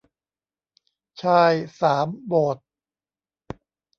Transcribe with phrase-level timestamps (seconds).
[1.21, 1.51] ชาย
[1.81, 2.65] สามโบสถ์